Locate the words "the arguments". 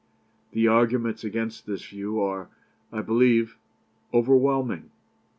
0.53-1.23